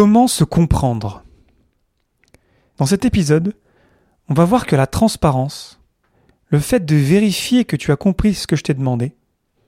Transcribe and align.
Comment 0.00 0.28
se 0.28 0.44
comprendre 0.44 1.24
Dans 2.76 2.86
cet 2.86 3.04
épisode, 3.04 3.56
on 4.28 4.34
va 4.34 4.44
voir 4.44 4.64
que 4.64 4.76
la 4.76 4.86
transparence, 4.86 5.80
le 6.50 6.60
fait 6.60 6.86
de 6.86 6.94
vérifier 6.94 7.64
que 7.64 7.74
tu 7.74 7.90
as 7.90 7.96
compris 7.96 8.34
ce 8.34 8.46
que 8.46 8.54
je 8.54 8.62
t'ai 8.62 8.74
demandé, 8.74 9.16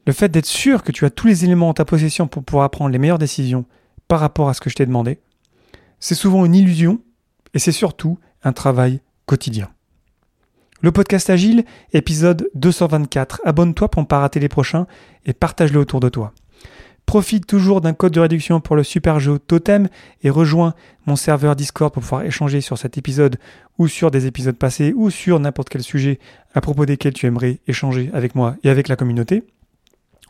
le 0.06 0.12
fait 0.12 0.29
d'être 0.29 0.46
sûr 0.46 0.85
que 0.85 0.93
tu 0.93 1.04
as 1.04 1.11
tous 1.11 1.27
les 1.27 1.45
éléments 1.45 1.71
en 1.71 1.74
ta 1.74 1.85
possession 1.85 2.29
pour 2.29 2.45
pouvoir 2.45 2.71
prendre 2.71 2.93
les 2.93 2.98
meilleures 2.98 3.19
décisions 3.19 3.64
par 4.06 4.21
rapport 4.21 4.48
à 4.48 4.54
ce 4.54 4.61
que 4.61 4.71
je 4.71 4.77
t'ai 4.77 4.87
demandé, 4.87 5.19
c'est 5.98 6.14
souvent 6.14 6.47
une 6.47 6.55
illusion 6.55 7.01
et 7.53 7.59
c'est 7.59 7.73
surtout 7.73 8.17
un 8.45 8.53
travail 8.53 9.01
quotidien. 9.27 9.69
Le 10.81 10.93
podcast 10.93 11.29
Agile, 11.29 11.65
épisode 11.93 12.49
224. 12.55 13.41
Abonne-toi 13.45 13.89
pour 13.89 14.03
ne 14.03 14.07
pas 14.07 14.21
rater 14.21 14.39
les 14.39 14.49
prochains 14.49 14.87
et 15.27 15.33
partage-le 15.33 15.81
autour 15.81 15.99
de 15.99 16.09
toi. 16.09 16.33
Profite 17.07 17.46
toujours 17.46 17.80
d'un 17.80 17.93
code 17.93 18.12
de 18.12 18.21
réduction 18.21 18.61
pour 18.61 18.77
le 18.77 18.85
super 18.85 19.19
jeu 19.19 19.39
Totem 19.39 19.89
et 20.23 20.30
rejoins 20.30 20.75
mon 21.07 21.16
serveur 21.16 21.57
Discord 21.57 21.93
pour 21.93 22.02
pouvoir 22.02 22.23
échanger 22.23 22.61
sur 22.61 22.79
cet 22.79 22.98
épisode 22.98 23.38
ou 23.79 23.88
sur 23.88 24.11
des 24.11 24.27
épisodes 24.27 24.57
passés 24.57 24.93
ou 24.95 25.10
sur 25.10 25.41
n'importe 25.41 25.69
quel 25.69 25.83
sujet 25.83 26.21
à 26.55 26.60
propos 26.60 26.87
desquels 26.87 27.12
tu 27.12 27.27
aimerais 27.27 27.59
échanger 27.66 28.10
avec 28.12 28.34
moi 28.34 28.57
et 28.62 28.71
avec 28.71 28.88
la 28.88 28.97
communauté. 28.97 29.45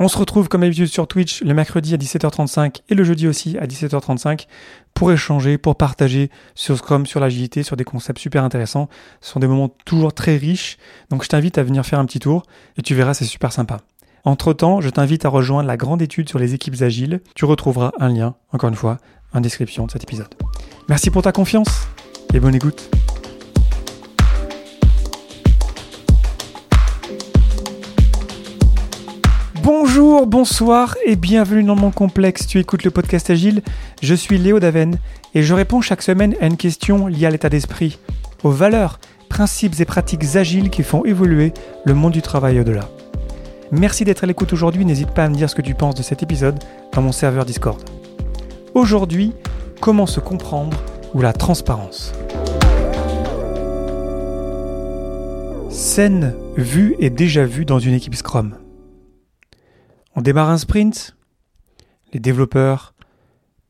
On 0.02 0.08
se 0.08 0.16
retrouve 0.16 0.48
comme 0.48 0.62
d'habitude 0.62 0.86
sur 0.86 1.06
Twitch 1.06 1.42
le 1.42 1.52
mercredi 1.52 1.92
à 1.92 1.98
17h35 1.98 2.80
et 2.88 2.94
le 2.94 3.04
jeudi 3.04 3.28
aussi 3.28 3.58
à 3.58 3.66
17h35 3.66 4.46
pour 4.94 5.12
échanger, 5.12 5.58
pour 5.58 5.76
partager 5.76 6.30
sur 6.54 6.78
Scrum, 6.78 7.04
sur 7.04 7.20
l'agilité, 7.20 7.62
sur 7.62 7.76
des 7.76 7.84
concepts 7.84 8.18
super 8.18 8.42
intéressants. 8.42 8.88
Ce 9.20 9.32
sont 9.32 9.40
des 9.40 9.46
moments 9.46 9.68
toujours 9.84 10.14
très 10.14 10.38
riches, 10.38 10.78
donc 11.10 11.22
je 11.22 11.28
t'invite 11.28 11.58
à 11.58 11.62
venir 11.62 11.84
faire 11.84 11.98
un 11.98 12.06
petit 12.06 12.18
tour 12.18 12.44
et 12.78 12.82
tu 12.82 12.94
verras, 12.94 13.12
c'est 13.12 13.26
super 13.26 13.52
sympa. 13.52 13.82
Entre-temps, 14.24 14.82
je 14.82 14.90
t'invite 14.90 15.24
à 15.24 15.30
rejoindre 15.30 15.66
la 15.66 15.78
grande 15.78 16.02
étude 16.02 16.28
sur 16.28 16.38
les 16.38 16.52
équipes 16.52 16.82
agiles. 16.82 17.20
Tu 17.34 17.46
retrouveras 17.46 17.92
un 17.98 18.10
lien, 18.10 18.34
encore 18.52 18.68
une 18.68 18.76
fois, 18.76 18.98
en 19.32 19.40
description 19.40 19.86
de 19.86 19.90
cet 19.90 20.02
épisode. 20.02 20.28
Merci 20.88 21.10
pour 21.10 21.22
ta 21.22 21.32
confiance 21.32 21.88
et 22.34 22.40
bonne 22.40 22.54
écoute. 22.54 22.90
Bonjour, 29.62 30.26
bonsoir 30.26 30.96
et 31.06 31.16
bienvenue 31.16 31.62
dans 31.62 31.76
mon 31.76 31.90
complexe. 31.90 32.46
Tu 32.46 32.58
écoutes 32.58 32.84
le 32.84 32.90
podcast 32.90 33.30
Agile. 33.30 33.62
Je 34.02 34.14
suis 34.14 34.36
Léo 34.36 34.60
Daven 34.60 34.98
et 35.34 35.42
je 35.42 35.54
réponds 35.54 35.80
chaque 35.80 36.02
semaine 36.02 36.34
à 36.40 36.46
une 36.46 36.56
question 36.56 37.06
liée 37.06 37.26
à 37.26 37.30
l'état 37.30 37.48
d'esprit, 37.48 37.98
aux 38.42 38.50
valeurs, 38.50 39.00
principes 39.30 39.80
et 39.80 39.84
pratiques 39.86 40.36
agiles 40.36 40.68
qui 40.68 40.82
font 40.82 41.04
évoluer 41.04 41.52
le 41.84 41.94
monde 41.94 42.12
du 42.12 42.22
travail 42.22 42.60
au-delà. 42.60 42.88
Merci 43.72 44.04
d'être 44.04 44.24
à 44.24 44.26
l'écoute 44.26 44.52
aujourd'hui. 44.52 44.84
N'hésite 44.84 45.12
pas 45.12 45.24
à 45.24 45.28
me 45.28 45.36
dire 45.36 45.48
ce 45.48 45.54
que 45.54 45.62
tu 45.62 45.76
penses 45.76 45.94
de 45.94 46.02
cet 46.02 46.24
épisode 46.24 46.58
dans 46.92 47.02
mon 47.02 47.12
serveur 47.12 47.44
Discord. 47.44 47.80
Aujourd'hui, 48.74 49.32
comment 49.80 50.06
se 50.06 50.18
comprendre 50.18 50.76
ou 51.14 51.20
la 51.20 51.32
transparence? 51.32 52.12
Scène 55.70 56.34
vue 56.56 56.96
et 56.98 57.10
déjà 57.10 57.44
vue 57.44 57.64
dans 57.64 57.78
une 57.78 57.94
équipe 57.94 58.16
Scrum. 58.16 58.58
On 60.16 60.22
démarre 60.22 60.50
un 60.50 60.58
sprint, 60.58 61.16
les 62.12 62.18
développeurs 62.18 62.96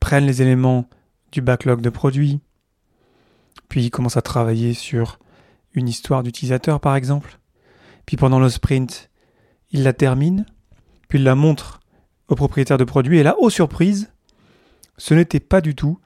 prennent 0.00 0.24
les 0.24 0.40
éléments 0.40 0.86
du 1.30 1.42
backlog 1.42 1.82
de 1.82 1.90
produits, 1.90 2.40
puis 3.68 3.84
ils 3.84 3.90
commencent 3.90 4.16
à 4.16 4.22
travailler 4.22 4.72
sur 4.72 5.18
une 5.74 5.88
histoire 5.88 6.22
d'utilisateur 6.22 6.80
par 6.80 6.96
exemple, 6.96 7.38
puis 8.06 8.16
pendant 8.16 8.40
le 8.40 8.48
sprint, 8.48 9.09
ils 9.72 9.82
la 9.82 9.92
terminent, 9.92 10.44
puis 11.08 11.18
ils 11.18 11.24
la 11.24 11.34
montrent 11.34 11.80
au 12.28 12.34
propriétaire 12.34 12.78
de 12.78 12.84
produit, 12.84 13.18
et 13.18 13.22
là, 13.22 13.36
aux 13.38 13.50
surprises, 13.50 14.12
ce 14.96 15.14
n'était 15.14 15.40
pas 15.40 15.60
du 15.60 15.74
tout 15.74 15.98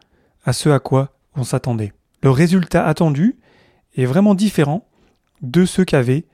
à 0.45 0.53
ce 0.53 0.69
à 0.69 0.79
quoi 0.79 1.17
on 1.34 1.45
s'attendait. 1.45 1.92
Le 2.23 2.31
résultat 2.31 2.87
attendu 2.87 3.37
est 3.97 4.07
vraiment 4.07 4.35
différent 4.35 4.89
de 5.42 5.65
ce 5.65 5.83
qu'avait 5.83 6.27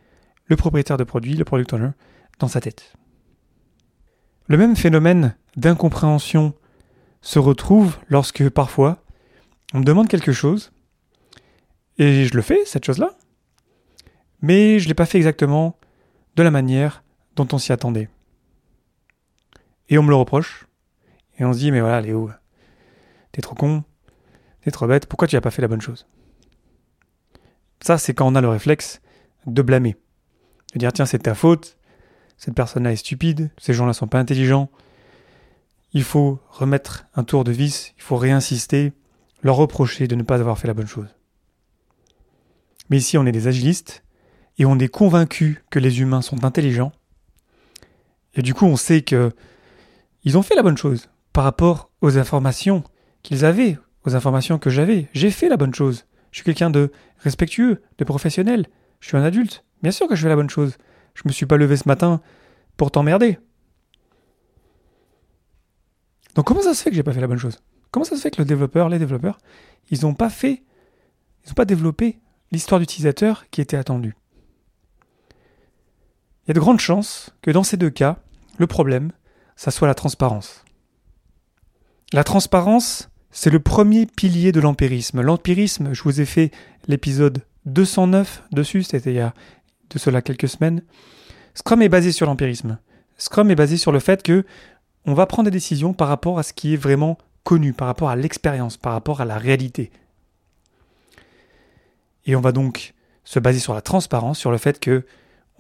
le 0.47 0.57
propriétaire 0.57 0.97
de 0.97 1.05
produit, 1.05 1.35
le 1.35 1.45
product 1.45 1.73
owner, 1.73 1.91
dans 2.39 2.49
sa 2.49 2.61
tête. 2.61 2.95
Le 4.47 4.57
même 4.57 4.77
phénomène 4.77 5.37
d'incompréhension 5.57 6.55
se 7.23 7.39
retrouve 7.39 7.99
lorsque 8.09 8.49
parfois 8.49 9.03
on 9.73 9.81
me 9.81 9.85
demande 9.85 10.09
quelque 10.09 10.33
chose 10.33 10.73
et 11.99 12.25
je 12.25 12.35
le 12.35 12.43
fais, 12.43 12.65
cette 12.65 12.85
chose-là, 12.85 13.17
mais 14.43 14.79
je 14.79 14.85
ne 14.85 14.89
l'ai 14.89 14.95
pas 14.95 15.07
fait 15.07 15.19
exactement 15.19 15.79
de 16.37 16.43
la 16.43 16.51
manière 16.51 17.05
dont 17.37 17.49
on 17.53 17.59
s'y 17.59 17.73
attendait. 17.73 18.09
Et 19.89 19.99
on 19.99 20.03
me 20.03 20.11
le 20.11 20.17
reproche, 20.17 20.67
et 21.39 21.45
on 21.45 21.53
se 21.53 21.59
dit, 21.59 21.73
mais 21.73 21.81
voilà, 21.81 22.01
Léo, 22.01 22.31
t'es 23.33 23.41
trop 23.41 23.55
con, 23.55 23.85
t'es 24.63 24.71
trop 24.71 24.87
bête, 24.87 25.07
pourquoi 25.07 25.27
tu 25.27 25.37
n'as 25.37 25.41
pas 25.41 25.51
fait 25.51 25.63
la 25.63 25.69
bonne 25.69 25.81
chose? 25.81 26.07
Ça, 27.81 27.99
c'est 27.99 28.15
quand 28.15 28.27
on 28.27 28.35
a 28.35 28.41
le 28.41 28.49
réflexe 28.49 29.01
de 29.47 29.63
blâmer. 29.63 29.97
De 30.75 30.79
dire, 30.79 30.93
tiens, 30.93 31.07
c'est 31.07 31.21
ta 31.21 31.35
faute, 31.35 31.79
cette 32.37 32.55
personne-là 32.55 32.93
est 32.93 32.97
stupide, 32.97 33.51
ces 33.59 33.75
gens-là 33.75 33.93
sont 33.93 34.07
pas 34.07 34.19
intelligents. 34.19 34.71
Il 35.93 36.05
faut 36.05 36.39
remettre 36.51 37.07
un 37.15 37.25
tour 37.25 37.43
de 37.43 37.53
vis, 37.53 37.95
il 37.97 38.03
faut 38.03 38.17
réinsister, 38.17 38.93
leur 39.43 39.57
reprocher 39.57 40.07
de 40.07 40.15
ne 40.15 40.23
pas 40.23 40.39
avoir 40.39 40.59
fait 40.59 40.69
la 40.69 40.75
bonne 40.75 40.87
chose. 40.87 41.09
Mais 42.91 42.99
ici, 42.99 43.19
on 43.19 43.27
est 43.27 43.33
des 43.33 43.47
agilistes 43.47 44.05
et 44.59 44.67
on 44.67 44.79
est 44.79 44.89
convaincus 44.89 45.59
que 45.71 45.79
les 45.79 46.01
humains 46.01 46.23
sont 46.23 46.45
intelligents. 46.45 46.93
Et 48.35 48.43
du 48.43 48.55
coup, 48.55 48.67
on 48.67 48.77
sait 48.77 49.03
que 49.03 49.33
ils 50.25 50.37
ont 50.37 50.43
fait 50.43 50.55
la 50.55 50.63
bonne 50.63 50.77
chose 50.77 51.09
par 51.33 51.45
rapport 51.45 51.91
aux 52.01 52.19
informations 52.19 52.85
qu'ils 53.23 53.45
avaient, 53.45 53.79
aux 54.05 54.15
informations 54.15 54.59
que 54.59 54.71
j'avais. 54.71 55.09
J'ai 55.13 55.31
fait 55.31 55.49
la 55.49 55.57
bonne 55.57 55.75
chose. 55.75 56.05
Je 56.31 56.39
suis 56.39 56.45
quelqu'un 56.45 56.71
de 56.71 56.93
respectueux, 57.19 57.83
de 57.99 58.05
professionnel. 58.05 58.67
Je 59.01 59.09
suis 59.09 59.17
un 59.17 59.23
adulte. 59.23 59.65
Bien 59.83 59.93
sûr 59.93 60.07
que 60.07 60.15
je 60.15 60.23
fais 60.23 60.29
la 60.29 60.37
bonne 60.37 60.51
chose. 60.51 60.77
Je 61.15 61.23
me 61.25 61.33
suis 61.33 61.47
pas 61.47 61.57
levé 61.57 61.77
ce 61.77 61.89
matin 61.89 62.21
pour 62.77 62.91
t'emmerder. 62.91 63.39
Donc 66.35 66.47
comment 66.47 66.63
ça 66.63 66.75
se 66.75 66.83
fait 66.83 66.91
que 66.91 66.97
j'ai 66.97 67.03
pas 67.03 67.13
fait 67.13 67.21
la 67.21 67.27
bonne 67.27 67.39
chose? 67.39 67.59
Comment 67.91 68.05
ça 68.05 68.17
se 68.17 68.21
fait 68.21 68.31
que 68.31 68.41
le 68.41 68.47
développeur, 68.47 68.89
les 68.89 68.99
développeurs, 68.99 69.39
ils 69.91 70.03
n'ont 70.03 70.15
pas 70.15 70.31
fait, 70.31 70.63
ils 71.45 71.49
n'ont 71.49 71.55
pas 71.55 71.65
développé 71.65 72.21
l'histoire 72.53 72.79
d'utilisateur 72.79 73.47
qui 73.51 73.61
était 73.61 73.77
attendue 73.77 74.15
y 76.51 76.53
a 76.53 76.55
de 76.55 76.61
grandes 76.61 76.81
chances 76.81 77.31
que 77.43 77.53
dans 77.53 77.63
ces 77.63 77.77
deux 77.77 77.91
cas, 77.91 78.19
le 78.59 78.67
problème, 78.67 79.13
ça 79.55 79.71
soit 79.71 79.87
la 79.87 79.95
transparence. 79.95 80.65
La 82.13 82.25
transparence, 82.25 83.09
c'est 83.31 83.51
le 83.51 83.61
premier 83.61 84.05
pilier 84.05 84.51
de 84.51 84.59
l'empirisme. 84.59 85.21
L'empirisme, 85.21 85.93
je 85.93 86.03
vous 86.03 86.21
ai 86.21 86.25
fait 86.25 86.51
l'épisode 86.89 87.45
209 87.67 88.43
dessus, 88.51 88.83
c'était 88.83 89.13
il 89.13 89.17
y 89.17 89.21
a 89.21 89.33
de 89.91 89.99
cela 90.01 90.23
quelques 90.23 90.49
semaines. 90.49 90.83
Scrum 91.55 91.83
est 91.83 91.89
basé 91.89 92.11
sur 92.11 92.27
l'empirisme. 92.27 92.79
Scrum 93.17 93.49
est 93.53 93.55
basé 93.57 93.77
sur 93.77 93.93
le 93.93 94.01
fait 94.01 94.25
que 94.25 94.45
on 95.07 95.15
va 95.15 95.27
prendre 95.27 95.45
des 95.45 95.57
décisions 95.57 95.93
par 95.93 96.09
rapport 96.09 96.41
à 96.41 96.43
ce 96.43 96.53
qui 96.53 96.75
est 96.75 96.77
vraiment 96.77 97.17
connu, 97.45 97.75
par 97.75 97.87
rapport 97.87 98.09
à 98.11 98.17
l'expérience, 98.17 98.77
par 98.77 98.93
rapport 98.93 99.21
à 99.21 99.25
la 99.25 99.39
réalité. 99.39 99.93
Et 102.27 102.35
on 102.35 102.41
va 102.41 102.51
donc 102.51 102.95
se 103.23 103.39
baser 103.39 103.61
sur 103.61 103.73
la 103.73 103.83
transparence, 103.83 104.37
sur 104.37 104.51
le 104.51 104.59
fait 104.59 104.81
que 104.81 105.07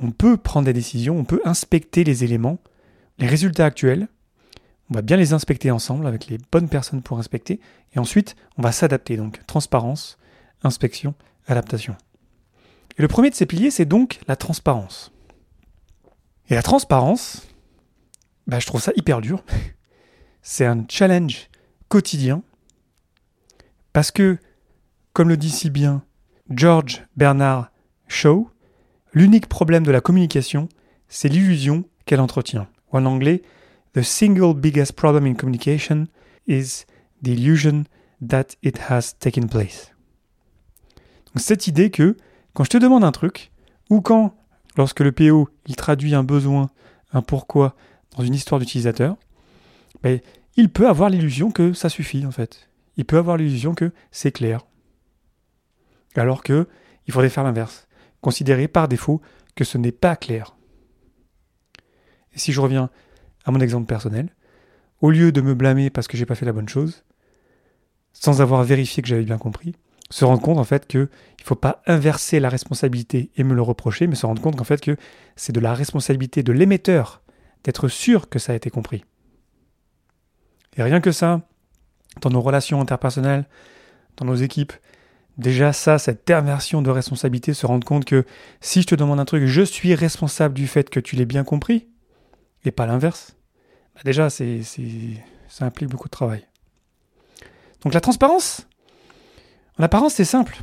on 0.00 0.10
peut 0.10 0.36
prendre 0.36 0.66
des 0.66 0.72
décisions, 0.72 1.18
on 1.18 1.24
peut 1.24 1.40
inspecter 1.44 2.04
les 2.04 2.24
éléments, 2.24 2.58
les 3.18 3.26
résultats 3.26 3.66
actuels, 3.66 4.08
on 4.90 4.94
va 4.94 5.02
bien 5.02 5.16
les 5.16 5.32
inspecter 5.32 5.70
ensemble 5.70 6.06
avec 6.06 6.26
les 6.26 6.38
bonnes 6.50 6.68
personnes 6.68 7.02
pour 7.02 7.18
inspecter, 7.18 7.60
et 7.94 7.98
ensuite 7.98 8.34
on 8.58 8.62
va 8.62 8.72
s'adapter. 8.72 9.16
Donc 9.16 9.40
transparence, 9.46 10.18
inspection, 10.62 11.14
adaptation. 11.46 11.96
Et 12.98 13.02
le 13.02 13.08
premier 13.08 13.30
de 13.30 13.34
ces 13.34 13.46
piliers, 13.46 13.70
c'est 13.70 13.84
donc 13.84 14.20
la 14.26 14.36
transparence. 14.36 15.12
Et 16.48 16.54
la 16.54 16.62
transparence, 16.62 17.46
bah, 18.46 18.58
je 18.58 18.66
trouve 18.66 18.82
ça 18.82 18.92
hyper 18.96 19.20
dur. 19.20 19.44
c'est 20.42 20.66
un 20.66 20.84
challenge 20.88 21.48
quotidien. 21.88 22.42
Parce 23.92 24.10
que, 24.10 24.38
comme 25.12 25.28
le 25.28 25.36
dit 25.36 25.50
si 25.50 25.70
bien 25.70 26.02
George 26.50 27.06
Bernard 27.16 27.70
Shaw, 28.08 28.50
l'unique 29.12 29.48
problème 29.48 29.84
de 29.84 29.90
la 29.90 30.00
communication, 30.00 30.68
c'est 31.08 31.28
l'illusion 31.28 31.84
qu'elle 32.06 32.20
entretient. 32.20 32.68
Ou 32.92 32.98
en 32.98 33.04
anglais, 33.06 33.42
The 33.92 34.02
single 34.02 34.54
biggest 34.54 34.92
problem 34.92 35.26
in 35.26 35.34
communication 35.34 36.06
is 36.46 36.86
the 37.22 37.30
illusion 37.30 37.84
that 38.26 38.56
it 38.62 38.78
has 38.88 39.18
taken 39.18 39.48
place. 39.48 39.92
Cette 41.36 41.66
idée 41.66 41.90
que 41.90 42.16
quand 42.54 42.62
je 42.62 42.70
te 42.70 42.76
demande 42.76 43.02
un 43.02 43.10
truc, 43.10 43.50
ou 43.88 44.00
quand, 44.00 44.36
lorsque 44.76 45.00
le 45.00 45.10
PO 45.10 45.48
il 45.66 45.74
traduit 45.74 46.14
un 46.14 46.22
besoin, 46.22 46.70
un 47.12 47.22
pourquoi 47.22 47.74
dans 48.16 48.22
une 48.22 48.34
histoire 48.34 48.60
d'utilisateur, 48.60 49.16
ben, 50.02 50.20
il 50.56 50.70
peut 50.70 50.88
avoir 50.88 51.10
l'illusion 51.10 51.50
que 51.50 51.72
ça 51.72 51.88
suffit 51.88 52.24
en 52.24 52.30
fait. 52.30 52.68
Il 52.96 53.04
peut 53.04 53.18
avoir 53.18 53.36
l'illusion 53.36 53.74
que 53.74 53.92
c'est 54.12 54.32
clair. 54.32 54.60
Alors 56.14 56.44
que 56.44 56.68
il 57.08 57.12
faudrait 57.12 57.28
faire 57.28 57.44
l'inverse, 57.44 57.88
considérer 58.20 58.68
par 58.68 58.88
défaut 58.88 59.20
que 59.54 59.64
ce 59.64 59.78
n'est 59.78 59.92
pas 59.92 60.16
clair. 60.16 60.56
Et 62.34 62.38
si 62.38 62.52
je 62.52 62.60
reviens 62.60 62.90
à 63.44 63.50
mon 63.50 63.60
exemple 63.60 63.86
personnel, 63.86 64.34
au 65.00 65.10
lieu 65.10 65.32
de 65.32 65.40
me 65.40 65.54
blâmer 65.54 65.90
parce 65.90 66.08
que 66.08 66.16
j'ai 66.16 66.26
pas 66.26 66.34
fait 66.34 66.46
la 66.46 66.52
bonne 66.52 66.68
chose, 66.68 67.04
sans 68.12 68.40
avoir 68.40 68.64
vérifié 68.64 69.02
que 69.02 69.08
j'avais 69.08 69.24
bien 69.24 69.38
compris, 69.38 69.74
se 70.10 70.24
rendre 70.24 70.42
compte 70.42 70.58
en 70.58 70.64
fait 70.64 70.86
que 70.86 71.08
il 71.38 71.44
faut 71.44 71.54
pas 71.54 71.82
inverser 71.86 72.40
la 72.40 72.48
responsabilité 72.48 73.30
et 73.36 73.44
me 73.44 73.54
le 73.54 73.62
reprocher, 73.62 74.06
mais 74.06 74.16
se 74.16 74.26
rendre 74.26 74.42
compte 74.42 74.56
qu'en 74.56 74.64
fait 74.64 74.80
que 74.80 74.96
c'est 75.36 75.52
de 75.52 75.60
la 75.60 75.72
responsabilité 75.72 76.42
de 76.42 76.52
l'émetteur 76.52 77.22
d'être 77.64 77.88
sûr 77.88 78.28
que 78.28 78.38
ça 78.38 78.52
a 78.52 78.56
été 78.56 78.70
compris. 78.70 79.04
Et 80.76 80.82
rien 80.82 81.00
que 81.00 81.12
ça, 81.12 81.42
dans 82.20 82.30
nos 82.30 82.40
relations 82.40 82.80
interpersonnelles, 82.80 83.46
dans 84.16 84.24
nos 84.24 84.34
équipes, 84.34 84.72
déjà 85.38 85.72
ça, 85.72 85.98
cette 85.98 86.30
inversion 86.30 86.82
de 86.82 86.90
responsabilité, 86.90 87.54
se 87.54 87.66
rendre 87.66 87.86
compte 87.86 88.04
que 88.04 88.24
si 88.60 88.82
je 88.82 88.86
te 88.86 88.94
demande 88.94 89.20
un 89.20 89.24
truc, 89.24 89.46
je 89.46 89.62
suis 89.62 89.94
responsable 89.94 90.54
du 90.54 90.66
fait 90.66 90.90
que 90.90 91.00
tu 91.00 91.16
l'aies 91.16 91.24
bien 91.24 91.44
compris, 91.44 91.88
et 92.64 92.70
pas 92.70 92.86
l'inverse. 92.86 93.36
Bah 93.94 94.02
déjà, 94.04 94.30
c'est, 94.30 94.60
ça 95.48 95.64
implique 95.64 95.88
beaucoup 95.88 96.08
de 96.08 96.12
travail. 96.12 96.46
Donc 97.82 97.94
la 97.94 98.00
transparence, 98.00 98.66
en 99.78 99.82
apparence, 99.82 100.14
c'est 100.14 100.24
simple. 100.24 100.62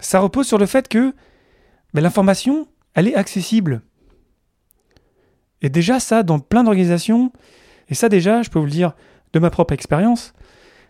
Ça 0.00 0.20
repose 0.20 0.46
sur 0.46 0.58
le 0.58 0.66
fait 0.66 0.88
que 0.88 1.14
ben, 1.94 2.02
l'information, 2.02 2.68
elle 2.94 3.08
est 3.08 3.14
accessible. 3.14 3.82
Et 5.62 5.70
déjà, 5.70 5.98
ça, 5.98 6.22
dans 6.22 6.38
plein 6.38 6.62
d'organisations, 6.62 7.32
et 7.88 7.94
ça 7.94 8.08
déjà, 8.08 8.42
je 8.42 8.50
peux 8.50 8.58
vous 8.58 8.66
le 8.66 8.70
dire 8.70 8.94
de 9.32 9.38
ma 9.38 9.50
propre 9.50 9.72
expérience, 9.72 10.34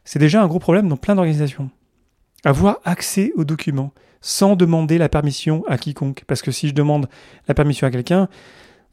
c'est 0.05 0.19
déjà 0.19 0.43
un 0.43 0.47
gros 0.47 0.59
problème 0.59 0.89
dans 0.89 0.97
plein 0.97 1.15
d'organisations. 1.15 1.71
Avoir 2.45 2.79
accès 2.85 3.33
aux 3.37 3.45
documents 3.45 3.93
sans 4.21 4.57
demander 4.57 4.99
la 4.99 5.09
permission 5.09 5.65
à 5.69 5.79
quiconque. 5.79 6.25
Parce 6.27 6.43
que 6.43 6.51
si 6.51 6.69
je 6.69 6.75
demande 6.75 7.09
la 7.47 7.55
permission 7.55 7.87
à 7.87 7.91
quelqu'un, 7.91 8.29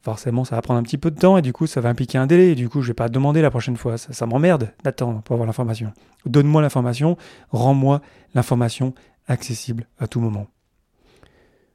forcément 0.02 0.46
ça 0.46 0.56
va 0.56 0.62
prendre 0.62 0.80
un 0.80 0.84
petit 0.84 0.98
peu 0.98 1.12
de 1.12 1.20
temps 1.20 1.38
et 1.38 1.42
du 1.42 1.52
coup 1.52 1.68
ça 1.68 1.82
va 1.82 1.90
impliquer 1.90 2.18
un 2.18 2.28
délai 2.28 2.52
et 2.52 2.56
du 2.56 2.70
coup 2.70 2.82
je 2.82 2.88
vais 2.88 2.94
pas 2.94 3.10
demander 3.10 3.42
la 3.42 3.50
prochaine 3.50 3.78
fois. 3.78 3.98
Ça, 3.98 4.26
m'emmerde 4.26 4.74
d'attendre 4.84 5.22
pour 5.24 5.34
avoir 5.34 5.48
l'information. 5.48 5.94
Donne-moi 6.26 6.62
l'information, 6.62 7.18
rends-moi 7.52 8.02
l'information 8.34 8.94
accessible 9.28 9.88
à 10.00 10.08
tout 10.08 10.20
moment. 10.20 10.48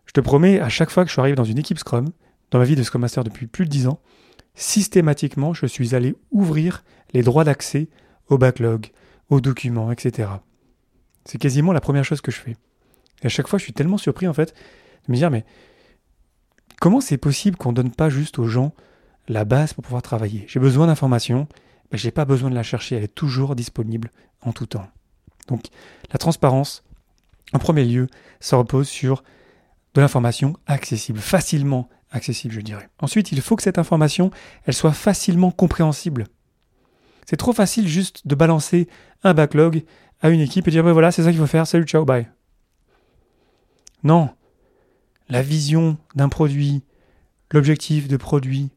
Je 0.07 0.13
te 0.13 0.21
promets, 0.21 0.59
à 0.61 0.69
chaque 0.69 0.91
fois 0.91 1.05
que 1.05 1.09
je 1.09 1.13
suis 1.13 1.21
arrivé 1.21 1.37
dans 1.37 1.45
une 1.45 1.59
équipe 1.59 1.79
Scrum, 1.79 2.11
dans 2.51 2.59
ma 2.59 2.65
vie 2.65 2.75
de 2.75 2.83
Scrum 2.83 3.03
Master 3.03 3.23
depuis 3.23 3.47
plus 3.47 3.65
de 3.65 3.71
10 3.71 3.87
ans, 3.87 4.01
systématiquement 4.55 5.55
je 5.55 5.67
suis 5.67 5.95
allé 5.95 6.17
ouvrir 6.33 6.85
les 7.13 7.23
droits 7.23 7.45
d'accès 7.45 7.89
au 8.29 8.39
backlog, 8.39 8.89
aux 9.29 9.41
documents, 9.41 9.93
etc. 9.93 10.29
C'est 11.25 11.39
quasiment 11.39 11.73
la 11.73 11.81
première 11.81 12.05
chose 12.05 12.21
que 12.21 12.31
je 12.31 12.41
fais. 12.41 12.57
Et 13.23 13.27
à 13.27 13.29
chaque 13.29 13.49
fois 13.49 13.59
je 13.59 13.65
suis 13.65 13.73
tellement 13.73 13.99
surpris 13.99 14.27
en 14.27 14.33
fait 14.33 14.55
de 15.07 15.13
me 15.13 15.17
dire 15.17 15.31
mais 15.31 15.45
Comment 16.81 17.03
c'est 17.03 17.19
possible 17.19 17.59
qu'on 17.59 17.73
ne 17.73 17.77
donne 17.77 17.91
pas 17.91 18.09
juste 18.09 18.39
aux 18.39 18.47
gens 18.47 18.73
la 19.29 19.45
base 19.45 19.75
pour 19.75 19.85
pouvoir 19.85 20.01
travailler? 20.01 20.47
J'ai 20.49 20.61
besoin 20.61 20.87
d'informations, 20.87 21.47
mais 21.93 21.99
je 21.99 22.07
n'ai 22.07 22.11
pas 22.11 22.25
besoin 22.25 22.49
de 22.49 22.55
la 22.55 22.63
chercher, 22.63 22.97
elle 22.97 23.05
est 23.05 23.15
toujours 23.15 23.55
disponible 23.55 24.11
en 24.41 24.53
tout 24.53 24.65
temps. 24.65 24.89
Donc 25.47 25.67
la 26.11 26.19
transparence, 26.19 26.83
en 27.53 27.59
premier 27.59 27.85
lieu, 27.85 28.07
ça 28.41 28.57
repose 28.57 28.89
sur 28.89 29.23
de 29.93 30.01
l'information 30.01 30.57
accessible, 30.67 31.19
facilement 31.19 31.91
accessible, 32.13 32.55
je 32.55 32.63
dirais. 32.63 32.89
Ensuite, 32.99 33.31
il 33.31 33.43
faut 33.43 33.57
que 33.57 33.63
cette 33.63 33.79
information, 33.79 34.31
elle 34.65 34.75
soit 34.75 34.93
facilement 34.93 35.51
compréhensible. 35.51 36.29
C'est 37.27 37.37
trop 37.37 37.53
facile 37.53 37.89
juste 37.89 38.27
de 38.27 38.35
balancer 38.35 38.89
un 39.23 39.35
backlog 39.35 39.85
à 40.21 40.31
une 40.31 40.41
équipe 40.41 40.69
et 40.69 40.71
dire 40.71 40.83
voilà, 40.83 41.11
c'est 41.11 41.23
ça 41.23 41.31
qu'il 41.31 41.41
faut 41.41 41.47
faire, 41.47 41.67
salut, 41.67 41.85
ciao, 41.85 42.05
bye. 42.05 42.29
Non, 44.03 44.31
la 45.29 45.43
vision 45.43 45.97
d'un 46.15 46.29
produit, 46.29 46.83
l'objectif 47.51 48.09
de 48.09 48.17
produit, 48.17 48.71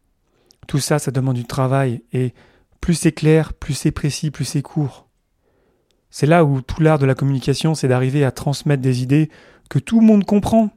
tout 0.68 0.80
ça, 0.80 1.00
ça 1.00 1.12
demande 1.12 1.36
du 1.36 1.45
travail. 1.45 2.04
Et 2.13 2.34
plus 2.81 2.95
c'est 2.95 3.12
clair, 3.12 3.54
plus 3.54 3.74
c'est 3.74 3.92
précis, 3.92 4.31
plus 4.31 4.45
c'est 4.45 4.62
court. 4.62 5.07
C'est 6.10 6.28
là 6.28 6.45
où 6.45 6.62
tout 6.62 6.81
l'art 6.81 7.00
de 7.00 7.06
la 7.06 7.16
communication, 7.16 7.74
c'est 7.74 7.88
d'arriver 7.88 8.24
à 8.24 8.31
transmettre 8.31 8.81
des 8.81 9.01
idées 9.01 9.30
que 9.69 9.80
tout 9.80 10.00
le 10.00 10.06
monde 10.06 10.25
comprend 10.25 10.69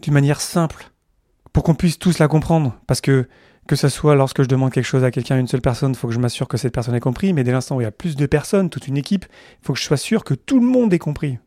d'une 0.00 0.14
manière 0.14 0.40
simple, 0.40 0.90
pour 1.52 1.62
qu'on 1.62 1.74
puisse 1.74 1.98
tous 1.98 2.18
la 2.18 2.28
comprendre. 2.28 2.76
Parce 2.86 3.00
que 3.00 3.28
que 3.66 3.76
ce 3.76 3.88
soit 3.88 4.14
lorsque 4.14 4.42
je 4.42 4.48
demande 4.48 4.72
quelque 4.72 4.84
chose 4.84 5.04
à 5.04 5.10
quelqu'un, 5.10 5.38
une 5.38 5.46
seule 5.46 5.60
personne, 5.60 5.92
il 5.92 5.96
faut 5.96 6.08
que 6.08 6.14
je 6.14 6.18
m'assure 6.18 6.48
que 6.48 6.56
cette 6.56 6.74
personne 6.74 6.94
ait 6.94 7.00
compris, 7.00 7.32
mais 7.32 7.44
dès 7.44 7.52
l'instant 7.52 7.76
où 7.76 7.80
il 7.80 7.84
y 7.84 7.86
a 7.86 7.92
plus 7.92 8.16
de 8.16 8.26
personnes, 8.26 8.70
toute 8.70 8.88
une 8.88 8.96
équipe, 8.96 9.26
il 9.60 9.66
faut 9.66 9.72
que 9.72 9.78
je 9.78 9.84
sois 9.84 9.96
sûr 9.96 10.24
que 10.24 10.34
tout 10.34 10.58
le 10.58 10.66
monde 10.66 10.92
ait 10.92 10.98
compris. 10.98 11.38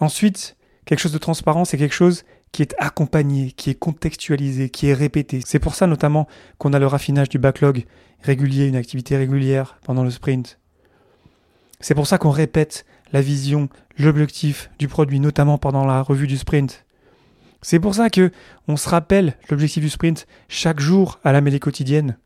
Ensuite, 0.00 0.56
quelque 0.84 1.00
chose 1.00 1.12
de 1.12 1.18
transparent, 1.18 1.64
c'est 1.64 1.78
quelque 1.78 1.94
chose 1.94 2.24
qui 2.52 2.62
est 2.62 2.74
accompagné, 2.78 3.52
qui 3.52 3.70
est 3.70 3.74
contextualisé, 3.74 4.70
qui 4.70 4.88
est 4.88 4.94
répété. 4.94 5.40
C'est 5.44 5.58
pour 5.58 5.74
ça 5.74 5.86
notamment 5.86 6.26
qu'on 6.58 6.72
a 6.72 6.78
le 6.78 6.86
raffinage 6.86 7.28
du 7.28 7.38
backlog 7.38 7.84
régulier, 8.22 8.66
une 8.66 8.76
activité 8.76 9.16
régulière 9.16 9.78
pendant 9.84 10.04
le 10.04 10.10
sprint. 10.10 10.58
C'est 11.80 11.94
pour 11.94 12.06
ça 12.06 12.16
qu'on 12.16 12.30
répète 12.30 12.86
la 13.12 13.20
vision, 13.20 13.68
l'objectif 13.98 14.70
du 14.78 14.88
produit, 14.88 15.20
notamment 15.20 15.58
pendant 15.58 15.84
la 15.84 16.00
revue 16.00 16.26
du 16.26 16.38
sprint. 16.38 16.85
C'est 17.68 17.80
pour 17.80 17.96
ça 17.96 18.10
que 18.10 18.30
on 18.68 18.76
se 18.76 18.88
rappelle 18.88 19.36
l'objectif 19.50 19.82
du 19.82 19.90
sprint 19.90 20.28
chaque 20.46 20.78
jour 20.78 21.18
à 21.24 21.32
la 21.32 21.40
mêlée 21.40 21.58
quotidienne. 21.58 22.16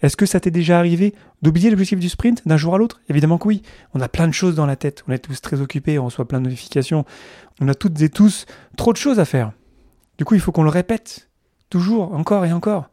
Est-ce 0.00 0.16
que 0.16 0.26
ça 0.26 0.38
t'est 0.38 0.52
déjà 0.52 0.78
arrivé 0.78 1.12
d'oublier 1.42 1.70
l'objectif 1.70 1.98
du 1.98 2.08
sprint 2.08 2.46
d'un 2.46 2.56
jour 2.56 2.76
à 2.76 2.78
l'autre? 2.78 3.00
Évidemment 3.08 3.36
que 3.36 3.48
oui. 3.48 3.62
On 3.94 4.00
a 4.00 4.08
plein 4.08 4.28
de 4.28 4.32
choses 4.32 4.54
dans 4.54 4.64
la 4.64 4.76
tête. 4.76 5.02
On 5.08 5.12
est 5.12 5.18
tous 5.18 5.40
très 5.40 5.60
occupés, 5.60 5.98
on 5.98 6.04
reçoit 6.04 6.28
plein 6.28 6.40
de 6.40 6.44
notifications. 6.44 7.04
On 7.60 7.66
a 7.66 7.74
toutes 7.74 8.00
et 8.00 8.08
tous 8.08 8.46
trop 8.76 8.92
de 8.92 8.96
choses 8.96 9.18
à 9.18 9.24
faire. 9.24 9.50
Du 10.18 10.24
coup, 10.24 10.36
il 10.36 10.40
faut 10.40 10.52
qu'on 10.52 10.62
le 10.62 10.70
répète. 10.70 11.28
Toujours, 11.68 12.14
encore 12.14 12.44
et 12.44 12.52
encore. 12.52 12.90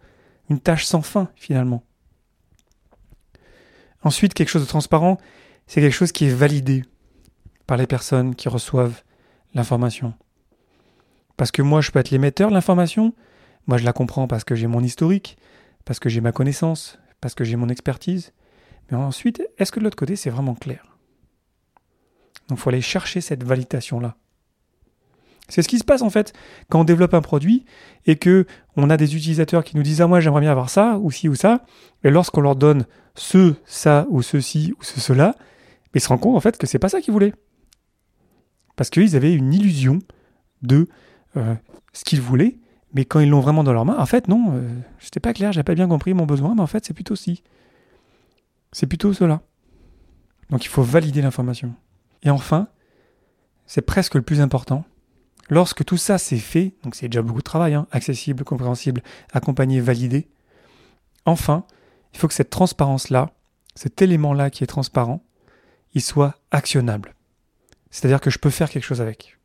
Une 0.50 0.60
tâche 0.60 0.86
sans 0.86 1.04
fin, 1.04 1.30
finalement. 1.36 1.84
Ensuite, 4.02 4.34
quelque 4.34 4.50
chose 4.50 4.64
de 4.64 4.68
transparent, 4.68 5.20
c'est 5.68 5.80
quelque 5.80 5.94
chose 5.94 6.12
qui 6.12 6.26
est 6.26 6.34
validé 6.34 6.86
par 7.68 7.78
les 7.78 7.86
personnes 7.86 8.34
qui 8.34 8.50
reçoivent 8.50 9.04
l'information. 9.54 10.16
Parce 11.38 11.52
que 11.52 11.62
moi, 11.62 11.82
je 11.82 11.92
peux 11.92 12.00
être 12.00 12.12
l'émetteur 12.12 12.50
de 12.50 12.54
l'information. 12.54 13.14
Moi, 13.68 13.78
je 13.78 13.86
la 13.86 13.94
comprends 13.94 14.28
parce 14.28 14.44
que 14.44 14.56
j'ai 14.56 14.68
mon 14.68 14.82
historique 14.82 15.38
parce 15.86 16.00
que 16.00 16.10
j'ai 16.10 16.22
ma 16.22 16.32
connaissance, 16.32 17.00
parce 17.20 17.36
que 17.36 17.44
j'ai 17.44 17.56
mon 17.56 17.70
expertise. 17.70 18.34
Mais 18.90 18.98
ensuite, 18.98 19.42
est-ce 19.58 19.72
que 19.72 19.80
de 19.80 19.86
l'autre 19.86 19.98
côté, 19.98 20.16
c'est 20.16 20.30
vraiment 20.30 20.56
clair? 20.56 20.98
Donc 22.48 22.58
il 22.58 22.62
faut 22.62 22.70
aller 22.70 22.82
chercher 22.82 23.22
cette 23.22 23.44
validation-là. 23.44 24.16
C'est 25.48 25.62
ce 25.62 25.68
qui 25.68 25.80
se 25.80 25.84
passe 25.84 26.02
en 26.02 26.10
fait 26.10 26.34
quand 26.70 26.80
on 26.80 26.84
développe 26.86 27.14
un 27.14 27.22
produit 27.22 27.66
et 28.06 28.16
que 28.16 28.46
on 28.78 28.90
a 28.90 28.96
des 28.96 29.16
utilisateurs 29.18 29.66
qui 29.66 29.76
nous 29.76 29.84
disent 29.84 30.00
ah 30.00 30.08
moi 30.08 30.22
j'aimerais 30.22 30.42
bien 30.42 30.52
avoir 30.52 30.70
ça 30.70 30.98
ou 31.00 31.12
ci 31.12 31.28
ou 31.28 31.36
ça 31.36 31.66
et 32.06 32.10
lorsqu'on 32.10 32.40
leur 32.40 32.56
donne 32.56 32.86
ce 33.16 33.56
ça 33.66 34.06
ou 34.10 34.22
ceci 34.22 34.74
ou 34.80 34.84
ce 34.84 35.02
cela, 35.02 35.36
ils 35.94 36.00
se 36.00 36.08
rendent 36.08 36.22
compte 36.22 36.38
en 36.38 36.40
fait 36.40 36.58
que 36.58 36.68
c'est 36.68 36.80
pas 36.80 36.88
ça 36.88 37.02
qu'ils 37.02 37.12
voulaient 37.12 37.34
parce 38.78 38.90
qu'ils 38.90 39.14
avaient 39.18 39.34
une 39.34 39.54
illusion 39.54 40.00
de 40.62 40.88
euh, 41.38 41.56
ce 41.94 42.04
qu'ils 42.04 42.22
voulaient 42.22 42.58
mais 42.94 43.06
quand 43.06 43.20
ils 43.20 43.30
l'ont 43.30 43.40
vraiment 43.40 43.64
dans 43.64 43.74
leurs 43.74 43.86
mains, 43.86 43.98
en 43.98 44.06
fait, 44.06 44.28
non, 44.28 44.54
euh, 44.54 44.70
c'était 45.00 45.20
pas 45.20 45.34
clair, 45.34 45.52
j'ai 45.52 45.64
pas 45.64 45.76
bien 45.76 45.88
compris 45.88 46.14
mon 46.14 46.26
besoin, 46.26 46.56
mais 46.56 46.62
en 46.62 46.68
fait, 46.68 46.86
c'est 46.86 46.94
plutôt 46.94 47.16
si. 47.16 47.44
C'est 48.72 48.88
plutôt 48.88 49.14
cela. 49.14 49.42
Donc 50.50 50.66
il 50.66 50.68
faut 50.68 50.84
valider 50.84 51.22
l'information. 51.22 51.74
Et 52.24 52.30
enfin, 52.30 52.68
c'est 53.66 53.82
presque 53.82 54.16
le 54.16 54.22
plus 54.22 54.42
important. 54.42 54.84
Lorsque 55.50 55.84
tout 55.84 55.98
ça 55.98 56.18
c'est 56.18 56.38
fait, 56.38 56.76
donc 56.84 56.96
c'est 56.96 57.08
déjà 57.08 57.22
beaucoup 57.22 57.40
de 57.40 57.44
travail, 57.44 57.74
hein, 57.74 57.88
accessible, 57.92 58.44
compréhensible, 58.44 59.02
accompagné, 59.34 59.82
validé, 59.82 60.30
enfin, 61.26 61.66
il 62.14 62.20
faut 62.20 62.28
que 62.28 62.34
cette 62.34 62.50
transparence-là, 62.50 63.32
cet 63.76 64.02
élément-là 64.02 64.50
qui 64.50 64.64
est 64.64 64.68
transparent, 64.68 65.24
il 65.94 66.02
soit 66.02 66.36
actionnable. 66.52 67.16
C'est-à-dire 67.90 68.22
que 68.22 68.30
je 68.30 68.40
peux 68.40 68.50
faire 68.50 68.70
quelque 68.70 68.84
chose 68.84 69.02
avec. 69.02 69.38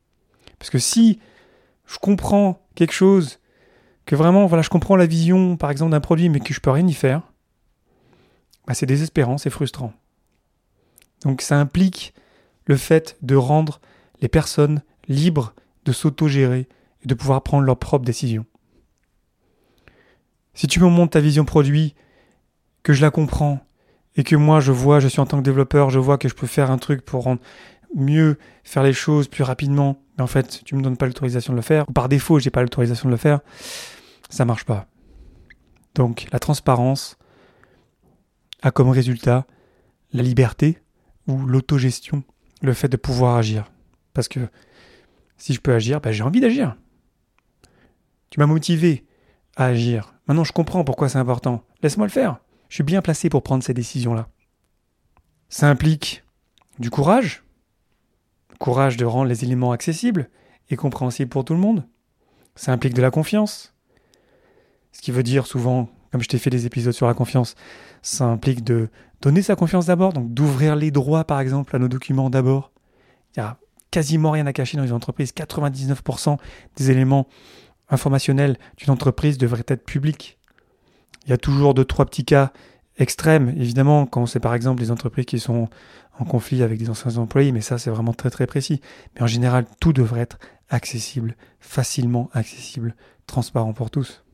Parce 0.59 0.71
que 0.71 0.79
si 0.79 1.21
je 1.87 1.99
comprends 1.99 2.67
quelque 2.75 2.93
chose, 2.93 3.39
que 4.05 4.17
vraiment, 4.17 4.47
voilà, 4.47 4.63
je 4.63 4.69
comprends 4.69 4.97
la 4.97 5.07
vision, 5.07 5.57
par 5.57 5.71
exemple, 5.71 5.91
d'un 5.91 6.01
produit, 6.01 6.29
mais 6.29 6.41
que 6.41 6.55
je 6.55 6.61
peux 6.61 6.71
rien 6.71 6.87
y 6.87 6.95
faire, 6.95 7.23
bah, 8.67 8.75
c'est 8.75 8.87
désespérant, 8.87 9.39
c'est 9.39 9.51
frustrant. 9.51 9.93
Donc 11.25 11.43
ça 11.43 11.59
implique 11.59 12.15
le 12.67 12.77
fait 12.77 13.17
de 13.23 13.37
rendre 13.37 13.81
les 14.21 14.29
personnes 14.29 14.83
libres 15.09 15.55
de 15.85 15.93
s'autogérer 15.93 16.69
et 17.03 17.07
de 17.07 17.15
pouvoir 17.15 17.43
prendre 17.43 17.65
leurs 17.65 17.79
propres 17.79 18.05
décisions. 18.05 18.45
Si 20.55 20.67
tu 20.67 20.81
me 20.81 20.89
montres 20.89 21.13
ta 21.13 21.21
vision 21.21 21.45
produit, 21.45 21.95
que 22.83 22.93
je 22.93 23.03
la 23.03 23.11
comprends, 23.11 23.61
et 24.17 24.25
que 24.25 24.37
moi 24.37 24.61
je 24.61 24.73
vois, 24.73 25.01
je 25.01 25.09
suis 25.09 25.21
en 25.21 25.27
tant 25.27 25.39
que 25.39 25.43
développeur, 25.43 25.91
je 25.91 25.99
vois 25.99 26.19
que 26.19 26.29
je 26.29 26.35
peux 26.35 26.47
faire 26.47 26.71
un 26.71 26.79
truc 26.79 27.05
pour 27.05 27.25
rendre 27.25 27.41
mieux, 27.97 28.39
faire 28.63 28.83
les 28.83 28.93
choses 28.93 29.27
plus 29.27 29.43
rapidement, 29.43 29.99
mais 30.17 30.23
en 30.23 30.27
fait, 30.27 30.63
tu 30.65 30.77
me 30.77 30.83
donnes 30.83 30.97
pas 30.97 31.07
l'autorisation 31.07 31.53
de 31.53 31.57
le 31.57 31.63
faire, 31.63 31.89
ou 31.89 31.93
par 31.93 32.09
défaut, 32.09 32.39
j'ai 32.39 32.51
pas 32.51 32.63
l'autorisation 32.63 33.09
de 33.09 33.15
le 33.15 33.19
faire, 33.19 33.41
ça 34.29 34.45
marche 34.45 34.65
pas. 34.65 34.87
Donc, 35.95 36.27
la 36.31 36.39
transparence 36.39 37.17
a 38.63 38.71
comme 38.71 38.91
résultat 38.91 39.47
la 40.13 40.23
liberté 40.23 40.79
ou 41.27 41.39
l'autogestion, 41.47 42.23
le 42.63 42.75
fait 42.75 42.89
de 42.89 42.97
pouvoir 42.97 43.37
agir. 43.37 43.71
Parce 44.13 44.29
que 44.29 44.41
si 45.37 45.55
je 45.55 45.61
peux 45.61 45.75
agir, 45.75 46.01
ben, 46.01 46.13
j'ai 46.13 46.23
envie 46.23 46.41
d'agir. 46.41 46.77
Tu 48.31 48.39
m'as 48.41 48.47
motivé 48.47 49.05
à 49.57 49.67
agir. 49.67 50.15
Maintenant, 50.27 50.45
je 50.45 50.53
comprends 50.53 50.85
pourquoi 50.85 51.09
c'est 51.09 51.19
important. 51.19 51.63
Laisse-moi 51.83 52.07
le 52.07 52.13
faire. 52.13 52.39
je 52.69 52.77
suis 52.77 52.85
bien 52.85 53.03
placé 53.03 53.29
pour 53.29 53.43
prendre 53.43 53.63
ces 53.63 53.75
décisions-là. 53.75 54.29
Ça 55.49 55.69
implique 55.69 56.25
du 56.79 56.91
courage, 56.91 57.45
courage 58.59 58.97
de 58.97 59.05
rendre 59.05 59.29
les 59.29 59.45
éléments 59.45 59.73
accessibles 59.73 60.29
et 60.71 60.77
compréhensibles 60.77 61.31
pour 61.31 61.45
tout 61.45 61.55
le 61.55 61.61
monde. 61.61 61.85
Ça 62.55 62.73
implique 62.73 62.95
de 62.95 63.03
la 63.03 63.11
confiance, 63.11 63.75
ce 64.93 65.03
qui 65.03 65.11
veut 65.11 65.23
dire 65.23 65.47
souvent, 65.47 65.91
comme 66.11 66.23
je 66.23 66.29
t'ai 66.29 66.39
fait 66.39 66.49
des 66.49 66.65
épisodes 66.65 66.95
sur 66.95 67.07
la 67.07 67.13
confiance, 67.13 67.55
ça 68.01 68.25
implique 68.25 68.65
de 68.65 68.89
donner 69.21 69.43
sa 69.43 69.57
confiance 69.57 69.87
d'abord, 69.87 70.15
donc 70.15 70.33
d'ouvrir 70.33 70.75
les 70.75 70.91
droits 70.91 71.25
par 71.25 71.41
exemple 71.41 71.77
à 71.77 71.79
nos 71.79 71.89
documents 71.89 72.31
d'abord. 72.31 72.73
Il 73.35 73.41
y 73.41 73.43
a 73.43 73.59
quasiment 73.91 74.31
rien 74.31 74.47
à 74.47 74.53
cacher 74.53 74.79
dans 74.79 74.85
les 74.85 74.93
entreprises. 74.93 75.33
99% 75.37 76.39
des 76.77 76.91
éléments 76.91 77.29
informationnels 77.91 78.57
d'une 78.79 78.91
entreprise 78.91 79.37
devraient 79.37 79.65
être 79.69 79.85
publics. 79.85 80.39
Il 81.25 81.31
y 81.31 81.33
a 81.33 81.39
toujours 81.39 81.75
deux, 81.75 81.85
trois 81.85 82.07
petits 82.07 82.25
cas 82.25 82.53
extrêmes, 82.99 83.51
évidemment, 83.57 84.07
quand 84.07 84.27
c'est 84.27 84.41
par 84.41 84.55
exemple 84.55 84.81
des 84.81 84.91
entreprises 84.91 85.27
qui 85.27 85.39
sont 85.39 85.69
en 86.19 86.25
conflit 86.25 86.63
avec 86.63 86.79
des 86.79 86.91
anciens 86.91 87.19
employés, 87.19 87.53
mais 87.53 87.61
ça 87.61 87.79
c'est 87.79 87.91
vraiment 87.91 88.15
très 88.15 88.31
très 88.31 88.47
précis. 88.47 88.81
Mais 89.15 89.23
en 89.23 89.27
général, 89.27 89.67
tout 89.81 89.93
devrait 89.93 90.21
être 90.21 90.39
accessible, 90.69 91.37
facilement 91.61 92.31
accessible, 92.33 92.95
transparent 93.27 93.73
pour 93.73 93.91
tous. 93.91 94.25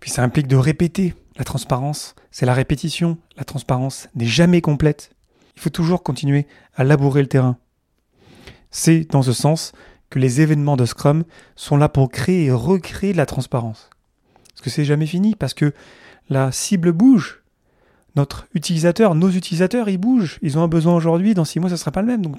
Puis 0.00 0.10
ça 0.10 0.22
implique 0.22 0.48
de 0.48 0.56
répéter. 0.56 1.14
La 1.36 1.44
transparence, 1.44 2.14
c'est 2.30 2.46
la 2.46 2.54
répétition. 2.54 3.18
La 3.36 3.44
transparence 3.44 4.08
n'est 4.14 4.26
jamais 4.26 4.60
complète. 4.60 5.10
Il 5.56 5.62
faut 5.62 5.70
toujours 5.70 6.02
continuer 6.02 6.46
à 6.74 6.84
labourer 6.84 7.22
le 7.22 7.28
terrain. 7.28 7.56
C'est 8.70 9.10
dans 9.10 9.22
ce 9.22 9.32
sens 9.32 9.72
que 10.10 10.18
les 10.18 10.40
événements 10.40 10.76
de 10.76 10.84
Scrum 10.84 11.24
sont 11.56 11.76
là 11.76 11.88
pour 11.88 12.10
créer 12.10 12.44
et 12.44 12.52
recréer 12.52 13.12
de 13.12 13.16
la 13.16 13.26
transparence. 13.26 13.90
Parce 14.50 14.60
que 14.60 14.70
c'est 14.70 14.84
jamais 14.84 15.06
fini, 15.06 15.34
parce 15.34 15.54
que 15.54 15.72
la 16.28 16.52
cible 16.52 16.92
bouge. 16.92 17.42
Notre 18.16 18.46
utilisateur, 18.54 19.14
nos 19.14 19.30
utilisateurs, 19.30 19.88
ils 19.88 19.98
bougent. 19.98 20.38
Ils 20.40 20.56
ont 20.56 20.62
un 20.62 20.68
besoin 20.68 20.94
aujourd'hui, 20.94 21.34
dans 21.34 21.44
six 21.44 21.58
mois, 21.58 21.68
ce 21.68 21.74
ne 21.74 21.78
sera 21.78 21.90
pas 21.90 22.00
le 22.00 22.06
même. 22.06 22.22
Donc, 22.22 22.36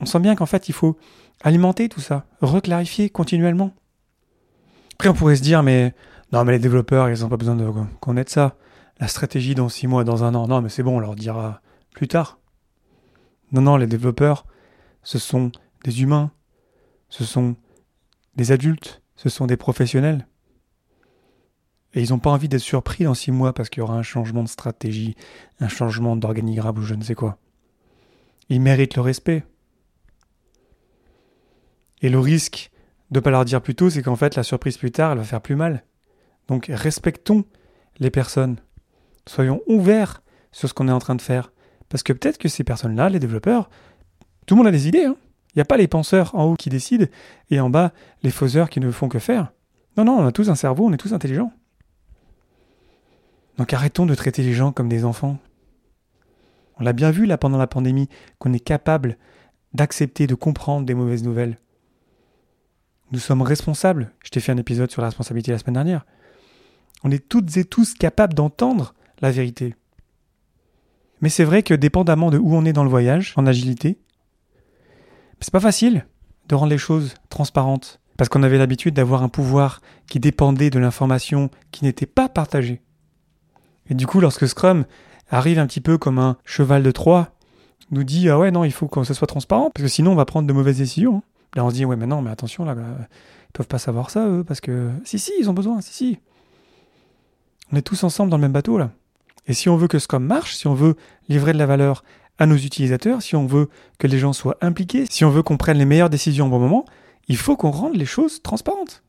on 0.00 0.06
sent 0.06 0.20
bien 0.20 0.36
qu'en 0.36 0.46
fait, 0.46 0.68
il 0.68 0.72
faut 0.72 0.96
alimenter 1.42 1.88
tout 1.88 2.00
ça, 2.00 2.26
reclarifier 2.40 3.10
continuellement. 3.10 3.74
Après, 4.94 5.08
on 5.08 5.14
pourrait 5.14 5.36
se 5.36 5.42
dire, 5.42 5.62
mais 5.62 5.94
non, 6.32 6.44
mais 6.44 6.52
les 6.52 6.58
développeurs, 6.58 7.10
ils 7.10 7.20
n'ont 7.20 7.28
pas 7.28 7.36
besoin 7.36 7.56
de 7.56 7.68
connaître 8.00 8.30
ça. 8.30 8.56
La 9.00 9.08
stratégie 9.08 9.54
dans 9.54 9.68
six 9.68 9.88
mois, 9.88 10.04
dans 10.04 10.22
un 10.22 10.34
an, 10.34 10.46
non, 10.46 10.62
mais 10.62 10.68
c'est 10.68 10.82
bon, 10.82 10.96
on 10.96 11.00
leur 11.00 11.16
dira 11.16 11.60
plus 11.92 12.08
tard. 12.08 12.38
Non, 13.50 13.62
non, 13.62 13.76
les 13.76 13.86
développeurs, 13.86 14.46
ce 15.02 15.18
sont 15.18 15.50
des 15.84 16.02
humains, 16.02 16.30
ce 17.08 17.24
sont 17.24 17.56
des 18.36 18.52
adultes, 18.52 19.02
ce 19.16 19.28
sont 19.28 19.46
des 19.46 19.56
professionnels. 19.56 20.26
Et 21.94 22.02
ils 22.02 22.10
n'ont 22.10 22.18
pas 22.18 22.30
envie 22.30 22.48
d'être 22.48 22.60
surpris 22.60 23.04
dans 23.04 23.14
six 23.14 23.32
mois 23.32 23.52
parce 23.52 23.68
qu'il 23.68 23.80
y 23.80 23.82
aura 23.82 23.94
un 23.94 24.02
changement 24.02 24.42
de 24.42 24.48
stratégie, 24.48 25.14
un 25.60 25.68
changement 25.68 26.16
d'organigramme 26.16 26.78
ou 26.78 26.82
je 26.82 26.94
ne 26.94 27.02
sais 27.02 27.14
quoi. 27.14 27.38
Ils 28.48 28.60
méritent 28.60 28.96
le 28.96 29.02
respect. 29.02 29.44
Et 32.00 32.08
le 32.08 32.18
risque 32.18 32.70
de 33.10 33.18
ne 33.18 33.22
pas 33.22 33.30
leur 33.30 33.44
dire 33.44 33.60
plus 33.60 33.74
tôt, 33.74 33.90
c'est 33.90 34.02
qu'en 34.02 34.16
fait, 34.16 34.36
la 34.36 34.42
surprise 34.42 34.78
plus 34.78 34.90
tard, 34.90 35.12
elle 35.12 35.18
va 35.18 35.24
faire 35.24 35.42
plus 35.42 35.54
mal. 35.54 35.84
Donc 36.48 36.66
respectons 36.72 37.44
les 37.98 38.10
personnes. 38.10 38.56
Soyons 39.26 39.60
ouverts 39.66 40.22
sur 40.50 40.68
ce 40.68 40.74
qu'on 40.74 40.88
est 40.88 40.92
en 40.92 40.98
train 40.98 41.14
de 41.14 41.22
faire. 41.22 41.52
Parce 41.88 42.02
que 42.02 42.12
peut-être 42.12 42.38
que 42.38 42.48
ces 42.48 42.64
personnes-là, 42.64 43.10
les 43.10 43.18
développeurs, 43.18 43.68
tout 44.46 44.54
le 44.54 44.58
monde 44.58 44.66
a 44.66 44.72
des 44.72 44.88
idées. 44.88 45.04
Hein. 45.04 45.16
Il 45.54 45.58
n'y 45.58 45.62
a 45.62 45.66
pas 45.66 45.76
les 45.76 45.88
penseurs 45.88 46.34
en 46.34 46.44
haut 46.44 46.56
qui 46.56 46.70
décident 46.70 47.06
et 47.50 47.60
en 47.60 47.68
bas 47.68 47.92
les 48.22 48.30
faiseurs 48.30 48.70
qui 48.70 48.80
ne 48.80 48.90
font 48.90 49.08
que 49.08 49.18
faire. 49.18 49.52
Non, 49.98 50.04
non, 50.04 50.18
on 50.18 50.26
a 50.26 50.32
tous 50.32 50.48
un 50.48 50.54
cerveau, 50.54 50.86
on 50.86 50.92
est 50.92 50.98
tous 50.98 51.12
intelligents. 51.12 51.52
Donc 53.58 53.72
arrêtons 53.72 54.06
de 54.06 54.14
traiter 54.14 54.42
les 54.42 54.54
gens 54.54 54.72
comme 54.72 54.88
des 54.88 55.04
enfants. 55.04 55.38
On 56.78 56.84
l'a 56.84 56.92
bien 56.92 57.10
vu 57.10 57.26
là 57.26 57.38
pendant 57.38 57.58
la 57.58 57.66
pandémie, 57.66 58.08
qu'on 58.38 58.52
est 58.52 58.60
capable 58.60 59.18
d'accepter, 59.74 60.26
de 60.26 60.34
comprendre 60.34 60.86
des 60.86 60.94
mauvaises 60.94 61.22
nouvelles. 61.22 61.58
Nous 63.10 63.18
sommes 63.18 63.42
responsables. 63.42 64.12
Je 64.24 64.30
t'ai 64.30 64.40
fait 64.40 64.52
un 64.52 64.56
épisode 64.56 64.90
sur 64.90 65.02
la 65.02 65.08
responsabilité 65.08 65.52
la 65.52 65.58
semaine 65.58 65.74
dernière. 65.74 66.06
On 67.04 67.10
est 67.10 67.28
toutes 67.28 67.56
et 67.56 67.64
tous 67.64 67.94
capables 67.94 68.34
d'entendre 68.34 68.94
la 69.20 69.30
vérité. 69.30 69.74
Mais 71.20 71.28
c'est 71.28 71.44
vrai 71.44 71.62
que 71.62 71.74
dépendamment 71.74 72.30
de 72.30 72.38
où 72.38 72.54
on 72.54 72.64
est 72.64 72.72
dans 72.72 72.84
le 72.84 72.90
voyage, 72.90 73.34
en 73.36 73.46
agilité, 73.46 73.98
c'est 75.40 75.52
pas 75.52 75.60
facile 75.60 76.06
de 76.48 76.54
rendre 76.54 76.70
les 76.70 76.78
choses 76.78 77.14
transparentes. 77.28 78.00
Parce 78.16 78.28
qu'on 78.28 78.42
avait 78.42 78.58
l'habitude 78.58 78.94
d'avoir 78.94 79.22
un 79.22 79.28
pouvoir 79.28 79.80
qui 80.08 80.20
dépendait 80.20 80.70
de 80.70 80.78
l'information 80.78 81.50
qui 81.70 81.84
n'était 81.84 82.06
pas 82.06 82.28
partagée. 82.28 82.82
Et 83.88 83.94
du 83.94 84.06
coup, 84.06 84.20
lorsque 84.20 84.46
Scrum 84.48 84.84
arrive 85.30 85.58
un 85.58 85.66
petit 85.66 85.80
peu 85.80 85.98
comme 85.98 86.18
un 86.18 86.36
cheval 86.44 86.82
de 86.82 86.90
Troie, 86.90 87.30
nous 87.90 88.04
dit 88.04 88.28
Ah 88.28 88.38
ouais, 88.38 88.50
non, 88.50 88.64
il 88.64 88.72
faut 88.72 88.88
que 88.88 89.04
ce 89.04 89.14
soit 89.14 89.26
transparent, 89.26 89.70
parce 89.70 89.84
que 89.84 89.88
sinon 89.88 90.12
on 90.12 90.16
va 90.16 90.24
prendre 90.24 90.46
de 90.46 90.52
mauvaises 90.52 90.78
décisions. 90.78 91.22
Là, 91.54 91.64
on 91.64 91.70
se 91.70 91.74
dit 91.74 91.84
Ouais, 91.84 91.96
mais 91.96 92.06
non, 92.06 92.22
mais 92.22 92.30
attention, 92.30 92.64
là, 92.64 92.74
ils 92.74 93.52
peuvent 93.52 93.68
pas 93.68 93.78
savoir 93.78 94.10
ça, 94.10 94.26
eux, 94.26 94.44
parce 94.44 94.60
que. 94.60 94.90
Si, 95.04 95.18
si, 95.18 95.32
ils 95.38 95.50
ont 95.50 95.54
besoin, 95.54 95.80
si, 95.80 95.92
si. 95.92 96.18
On 97.72 97.76
est 97.76 97.82
tous 97.82 98.04
ensemble 98.04 98.30
dans 98.30 98.36
le 98.36 98.42
même 98.42 98.52
bateau, 98.52 98.78
là. 98.78 98.90
Et 99.46 99.54
si 99.54 99.68
on 99.68 99.76
veut 99.76 99.88
que 99.88 99.98
Scrum 99.98 100.24
marche, 100.24 100.54
si 100.54 100.66
on 100.66 100.74
veut 100.74 100.96
livrer 101.28 101.52
de 101.52 101.58
la 101.58 101.66
valeur 101.66 102.04
à 102.38 102.46
nos 102.46 102.56
utilisateurs, 102.56 103.22
si 103.22 103.36
on 103.36 103.46
veut 103.46 103.68
que 103.98 104.06
les 104.06 104.18
gens 104.18 104.32
soient 104.32 104.56
impliqués, 104.60 105.04
si 105.10 105.24
on 105.24 105.30
veut 105.30 105.42
qu'on 105.42 105.56
prenne 105.56 105.78
les 105.78 105.84
meilleures 105.84 106.10
décisions 106.10 106.46
au 106.46 106.50
bon 106.50 106.58
moment, 106.58 106.84
il 107.28 107.36
faut 107.36 107.56
qu'on 107.56 107.70
rende 107.70 107.96
les 107.96 108.06
choses 108.06 108.42
transparentes. 108.42 109.02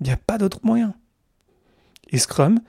Il 0.00 0.06
n'y 0.06 0.12
a 0.12 0.16
pas 0.16 0.38
d'autre 0.38 0.60
moyen. 0.62 0.94
Et 2.10 2.18
Scrum 2.18 2.60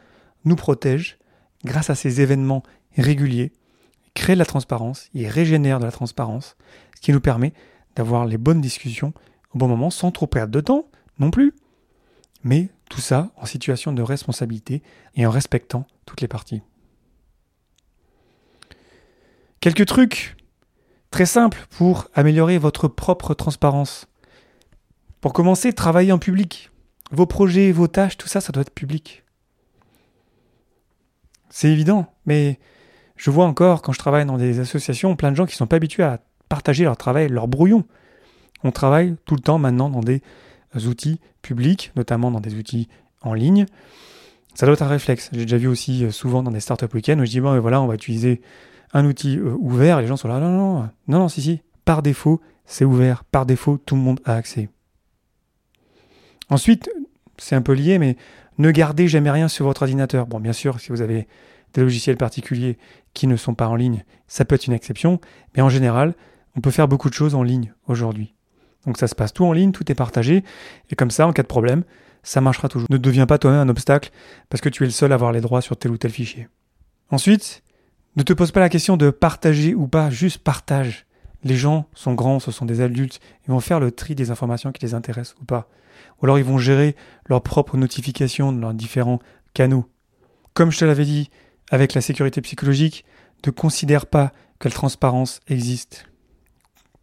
nous 0.46 0.56
protège 0.56 1.18
grâce 1.64 1.90
à 1.90 1.96
ces 1.96 2.22
événements 2.22 2.64
réguliers, 2.98 3.52
crée 4.14 4.34
de 4.34 4.40
la 4.40 4.46
transparence, 4.46 5.10
il 5.14 5.28
régénère 5.28 5.80
de 5.80 5.86
la 5.86 5.92
transparence, 5.92 6.56
ce 6.96 7.02
qui 7.02 7.12
nous 7.12 7.22
permet 7.22 7.54
d'avoir 7.96 8.26
les 8.26 8.38
bonnes 8.38 8.62
discussions 8.62 9.14
au 9.54 9.58
bon 9.58 9.68
moment 9.68 9.90
sans 9.90 10.12
trop 10.12 10.28
perdre 10.28 10.52
de 10.52 10.62
temps 10.62 10.88
non 11.20 11.32
plus. 11.32 11.54
Mais 12.44 12.70
tout 12.90 13.02
ça 13.02 13.32
en 13.38 13.46
situation 13.46 13.94
de 13.94 14.02
responsabilité 14.02 14.84
et 15.16 15.26
en 15.26 15.32
respectant 15.32 15.88
toutes 16.06 16.22
les 16.22 16.28
parties. 16.28 16.62
Quelques 19.62 19.86
trucs 19.86 20.36
très 21.10 21.26
simples 21.26 21.66
pour 21.70 22.08
améliorer 22.14 22.58
votre 22.58 22.88
propre 22.88 23.34
transparence. 23.34 24.08
Pour 25.22 25.32
commencer, 25.32 25.72
travaillez 25.72 26.12
en 26.12 26.20
public. 26.20 26.70
Vos 27.12 27.26
projets, 27.26 27.72
vos 27.72 27.88
tâches, 27.88 28.18
tout 28.18 28.28
ça, 28.28 28.42
ça 28.42 28.52
doit 28.52 28.62
être 28.62 28.74
public. 28.74 29.23
C'est 31.56 31.70
évident, 31.70 32.08
mais 32.26 32.58
je 33.16 33.30
vois 33.30 33.46
encore, 33.46 33.84
quand 33.84 33.92
je 33.92 34.00
travaille 34.00 34.26
dans 34.26 34.40
des 34.40 34.60
associations, 34.60 35.16
plein 35.16 35.30
de 35.30 35.36
gens 35.36 35.46
qui 35.46 35.54
ne 35.54 35.58
sont 35.58 35.68
pas 35.68 35.76
habitués 35.76 36.02
à 36.02 36.20
partager 36.50 36.84
leur 36.84 36.98
travail, 36.98 37.30
leur 37.30 37.48
brouillon. 37.48 37.84
On 38.64 38.72
travaille 38.72 39.16
tout 39.26 39.36
le 39.36 39.40
temps 39.40 39.60
maintenant 39.60 39.92
dans 39.92 40.00
des 40.00 40.24
outils 40.88 41.20
publics, 41.44 41.92
notamment 41.96 42.32
dans 42.32 42.40
des 42.40 42.56
outils 42.56 42.90
en 43.22 43.36
ligne. 43.36 43.68
Ça 44.56 44.66
doit 44.66 44.74
être 44.74 44.82
un 44.82 44.88
réflexe. 44.88 45.30
J'ai 45.32 45.44
déjà 45.44 45.58
vu 45.58 45.68
aussi 45.68 46.04
euh, 46.04 46.10
souvent 46.10 46.42
dans 46.42 46.50
des 46.50 46.60
startup 46.60 46.92
week-ends 46.92 47.20
où 47.20 47.26
je 47.26 47.30
dis 47.30 47.40
bon, 47.40 47.60
voilà, 47.60 47.80
on 47.84 47.86
va 47.86 47.94
utiliser 47.94 48.42
un 48.92 49.06
outil 49.06 49.38
euh, 49.38 49.56
ouvert, 49.60 50.02
les 50.02 50.08
gens 50.08 50.18
sont 50.18 50.30
là, 50.30 50.40
non, 50.40 50.50
non, 50.50 50.74
non, 50.74 50.90
non, 51.08 51.20
non, 51.20 51.30
si, 51.30 51.44
si, 51.44 51.62
par 51.86 52.02
défaut, 52.02 52.42
c'est 52.66 52.84
ouvert, 52.84 53.26
par 53.26 53.46
défaut, 53.46 53.78
tout 53.78 53.94
le 53.94 54.02
monde 54.02 54.20
a 54.26 54.34
accès. 54.34 54.70
Ensuite, 56.50 56.90
c'est 57.38 57.56
un 57.56 57.62
peu 57.62 57.74
lié, 57.74 58.00
mais 58.00 58.18
ne 58.58 58.72
gardez 58.72 59.08
jamais 59.08 59.32
rien 59.32 59.48
sur 59.48 59.66
votre 59.66 59.84
ordinateur. 59.84 60.28
Bon, 60.28 60.40
bien 60.40 60.54
sûr, 60.54 60.80
si 60.80 60.90
vous 60.90 61.02
avez 61.02 61.28
des 61.74 61.82
logiciels 61.82 62.18
particuliers 62.18 62.78
qui 63.14 63.28
ne 63.28 63.36
sont 63.36 63.56
pas 63.56 63.68
en 63.68 63.76
ligne, 63.76 64.04
ça 64.28 64.46
peut 64.46 64.56
être 64.56 64.68
une 64.68 64.74
exception, 64.74 65.20
mais 65.56 65.62
en 65.62 65.70
général, 65.70 66.14
on 66.56 66.62
peut 66.62 66.72
faire 66.72 66.88
beaucoup 66.88 67.10
de 67.10 67.16
choses 67.16 67.36
en 67.36 67.44
ligne 67.44 67.74
aujourd'hui. 67.88 68.34
Donc 68.86 68.98
ça 68.98 69.08
se 69.08 69.16
passe 69.16 69.34
tout 69.34 69.46
en 69.46 69.54
ligne, 69.54 69.72
tout 69.72 69.92
est 69.92 69.96
partagé, 69.96 70.44
et 70.90 70.96
comme 70.96 71.12
ça, 71.12 71.28
en 71.28 71.34
cas 71.34 71.42
de 71.42 71.48
problème, 71.48 71.84
ça 72.22 72.42
marchera 72.42 72.70
toujours. 72.70 72.88
Ne 72.90 72.98
deviens 72.98 73.26
pas 73.26 73.38
toi-même 73.38 73.62
un 73.62 73.70
obstacle 73.70 74.12
parce 74.50 74.62
que 74.62 74.70
tu 74.70 74.84
es 74.84 74.86
le 74.86 74.92
seul 74.92 75.12
à 75.12 75.16
avoir 75.16 75.32
les 75.32 75.42
droits 75.42 75.62
sur 75.62 75.76
tel 75.78 75.92
ou 75.92 75.98
tel 75.98 76.12
fichier. 76.12 76.48
Ensuite, 77.10 77.64
ne 78.16 78.24
te 78.24 78.34
pose 78.34 78.52
pas 78.52 78.60
la 78.60 78.70
question 78.70 78.98
de 78.98 79.10
partager 79.10 79.74
ou 79.74 79.88
pas, 79.88 80.10
juste 80.10 80.40
partage. 80.40 81.06
Les 81.44 81.56
gens 81.56 81.88
sont 81.94 82.14
grands, 82.14 82.40
ce 82.40 82.52
sont 82.52 82.66
des 82.66 82.82
adultes, 82.82 83.20
ils 83.46 83.52
vont 83.52 83.60
faire 83.60 83.80
le 83.80 83.92
tri 83.92 84.16
des 84.16 84.32
informations 84.32 84.72
qui 84.72 84.86
les 84.86 84.94
intéressent 84.94 85.36
ou 85.42 85.46
pas. 85.46 85.68
Ou 86.22 86.26
alors 86.26 86.40
ils 86.40 86.46
vont 86.46 86.58
gérer 86.58 86.96
leurs 87.28 87.44
propres 87.44 87.78
notifications 87.78 88.52
dans 88.52 88.60
leurs 88.60 88.74
différents 88.74 89.20
canaux. 89.54 89.90
Comme 90.54 90.72
je 90.72 90.80
te 90.80 90.86
l'avais 90.86 91.06
dit 91.06 91.30
avec 91.70 91.94
la 91.94 92.02
sécurité 92.02 92.42
psychologique, 92.42 93.06
ne 93.46 93.52
considère 93.52 94.06
pas 94.06 94.32
que 94.60 94.70
la 94.70 94.74
transparence 94.74 95.42
existe. 95.48 96.06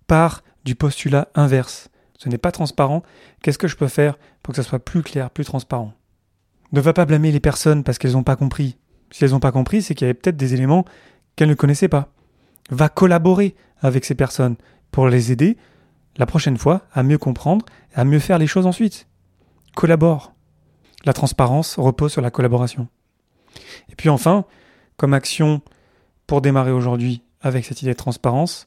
Pars 0.07 0.43
du 0.65 0.75
postulat 0.75 1.29
inverse. 1.35 1.89
Ce 2.19 2.29
n'est 2.29 2.39
pas 2.39 2.53
transparent. 2.53 3.03
Qu'est-ce 3.43 3.59
que 3.59 3.69
je 3.69 3.77
peux 3.77 3.89
faire 3.89 4.19
pour 4.43 4.53
que 4.53 4.63
ça 4.63 4.69
soit 4.69 4.79
plus 4.79 5.03
clair, 5.03 5.31
plus 5.31 5.45
transparent? 5.45 5.93
Ne 6.73 6.81
va 6.81 6.93
pas 6.93 7.05
blâmer 7.05 7.33
les 7.33 7.41
personnes 7.41 7.83
parce 7.83 7.99
qu'elles 7.99 8.13
n'ont 8.13 8.23
pas 8.23 8.37
compris. 8.37 8.77
Si 9.11 9.25
elles 9.25 9.31
n'ont 9.31 9.41
pas 9.41 9.53
compris, 9.53 9.83
c'est 9.83 9.95
qu'il 9.95 10.07
y 10.07 10.11
avait 10.11 10.15
peut-être 10.15 10.37
des 10.37 10.55
éléments 10.55 10.85
qu'elles 11.35 11.49
ne 11.49 11.55
connaissaient 11.55 11.89
pas. 11.89 12.13
Va 12.71 12.89
collaborer 12.89 13.57
avec 13.81 14.05
ces 14.05 14.15
personnes 14.15 14.57
pour 14.91 15.09
les 15.09 15.33
aider 15.33 15.57
la 16.17 16.27
prochaine 16.27 16.57
fois 16.57 16.83
à 16.93 17.03
mieux 17.03 17.19
comprendre 17.19 17.65
et 17.95 18.01
à 18.01 18.05
mieux 18.05 18.19
faire 18.19 18.39
les 18.39 18.47
choses 18.47 18.67
ensuite. 18.67 19.07
Collabore. 19.75 20.35
La 21.05 21.13
transparence 21.13 21.79
repose 21.79 22.13
sur 22.13 22.21
la 22.21 22.31
collaboration. 22.31 22.89
Et 23.89 23.95
puis 23.97 24.09
enfin, 24.09 24.45
comme 24.97 25.15
action 25.15 25.63
pour 26.27 26.43
démarrer 26.43 26.73
aujourd'hui 26.73 27.23
avec 27.41 27.65
cette 27.65 27.81
idée 27.83 27.93
de 27.93 27.97
transparence, 27.97 28.67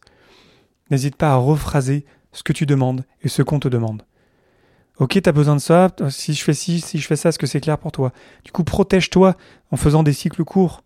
n'hésite 0.89 1.15
pas 1.15 1.31
à 1.31 1.35
rephraser 1.35 2.05
ce 2.31 2.43
que 2.43 2.53
tu 2.53 2.65
demandes 2.65 3.05
et 3.21 3.29
ce 3.29 3.43
qu'on 3.43 3.59
te 3.59 3.67
demande. 3.67 4.03
Ok, 4.97 5.19
tu 5.21 5.29
as 5.29 5.31
besoin 5.31 5.55
de 5.55 5.61
ça, 5.61 5.89
si 6.09 6.33
je 6.33 6.43
fais 6.43 6.53
ci, 6.53 6.79
si 6.79 6.99
je 6.99 7.07
fais 7.07 7.15
ça, 7.15 7.29
est-ce 7.29 7.39
que 7.39 7.47
c'est 7.47 7.61
clair 7.61 7.77
pour 7.77 7.91
toi? 7.91 8.11
Du 8.43 8.51
coup, 8.51 8.63
protège-toi 8.63 9.35
en 9.71 9.75
faisant 9.75 10.03
des 10.03 10.13
cycles 10.13 10.43
courts, 10.43 10.83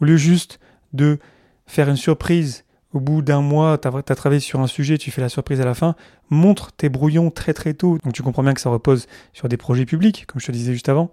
au 0.00 0.04
lieu 0.04 0.16
juste 0.16 0.58
de 0.92 1.18
faire 1.66 1.88
une 1.88 1.96
surprise. 1.96 2.64
Au 2.92 3.00
bout 3.00 3.22
d'un 3.22 3.40
mois, 3.40 3.78
tu 3.78 3.88
as, 3.88 4.14
travaillé 4.14 4.40
sur 4.40 4.60
un 4.60 4.66
sujet, 4.66 4.98
tu 4.98 5.10
fais 5.10 5.22
la 5.22 5.30
surprise 5.30 5.60
à 5.60 5.64
la 5.64 5.74
fin, 5.74 5.94
montre 6.28 6.72
tes 6.72 6.88
brouillons 6.88 7.30
très 7.30 7.54
très 7.54 7.72
tôt. 7.72 7.98
Donc 8.04 8.12
tu 8.12 8.22
comprends 8.22 8.42
bien 8.42 8.52
que 8.52 8.60
ça 8.60 8.70
repose 8.70 9.06
sur 9.32 9.48
des 9.48 9.56
projets 9.56 9.86
publics, 9.86 10.26
comme 10.26 10.40
je 10.40 10.46
te 10.46 10.52
disais 10.52 10.72
juste 10.72 10.88
avant, 10.88 11.10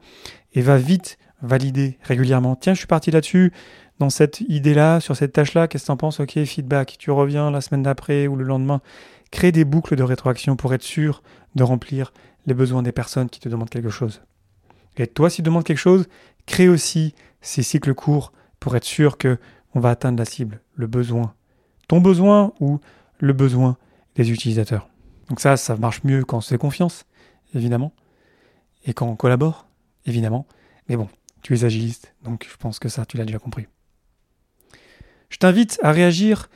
et 0.53 0.61
va 0.61 0.77
vite 0.77 1.17
valider 1.41 1.97
régulièrement. 2.01 2.57
Tiens, 2.57 2.73
je 2.73 2.79
suis 2.79 2.87
parti 2.87 3.11
là-dessus, 3.11 3.53
dans 3.99 4.09
cette 4.09 4.41
idée-là, 4.41 5.01
sur 5.01 5.15
cette 5.15 5.33
tâche-là, 5.33 5.67
qu'est-ce 5.67 5.83
que 5.83 5.87
tu 5.87 5.91
en 5.91 5.97
penses? 5.97 6.19
Ok, 6.21 6.41
feedback. 6.45 6.95
Tu 6.97 7.11
reviens 7.11 7.51
la 7.51 7.59
semaine 7.59 7.83
d'après 7.83 8.27
ou 8.27 8.37
le 8.37 8.45
lendemain. 8.45 8.81
Crée 9.29 9.51
des 9.51 9.65
boucles 9.65 9.95
de 9.97 10.03
rétroaction 10.03 10.55
pour 10.55 10.73
être 10.73 10.83
sûr 10.83 11.21
de 11.55 11.63
remplir 11.63 12.13
les 12.45 12.53
besoins 12.53 12.81
des 12.81 12.93
personnes 12.93 13.29
qui 13.29 13.41
te 13.41 13.49
demandent 13.49 13.69
quelque 13.69 13.89
chose. 13.89 14.21
Et 14.97 15.07
toi, 15.07 15.29
si 15.29 15.37
tu 15.37 15.41
demandes 15.43 15.65
quelque 15.65 15.77
chose, 15.77 16.07
crée 16.45 16.69
aussi 16.69 17.13
ces 17.41 17.63
cycles 17.63 17.93
courts 17.93 18.31
pour 18.59 18.75
être 18.75 18.85
sûr 18.85 19.17
que 19.17 19.37
on 19.75 19.79
va 19.79 19.91
atteindre 19.91 20.17
la 20.17 20.25
cible, 20.25 20.61
le 20.75 20.87
besoin. 20.87 21.33
Ton 21.89 21.99
besoin 21.99 22.53
ou 22.61 22.79
le 23.17 23.33
besoin 23.33 23.75
des 24.15 24.31
utilisateurs. 24.31 24.87
Donc 25.27 25.41
ça, 25.41 25.57
ça 25.57 25.75
marche 25.75 26.03
mieux 26.05 26.23
quand 26.23 26.37
on 26.37 26.41
fait 26.41 26.57
confiance, 26.57 27.05
évidemment. 27.53 27.91
Et 28.85 28.93
quand 28.93 29.07
on 29.07 29.15
collabore, 29.15 29.67
évidemment. 30.05 30.45
Mais 30.87 30.95
bon, 30.95 31.09
tu 31.41 31.55
es 31.55 31.65
agiliste, 31.65 32.13
donc 32.23 32.47
je 32.49 32.55
pense 32.57 32.79
que 32.79 32.89
ça, 32.89 33.05
tu 33.05 33.17
l'as 33.17 33.25
déjà 33.25 33.39
compris. 33.39 33.65
Je 35.29 35.37
t'invite 35.37 35.79
à 35.83 35.91
réagir 35.91 36.49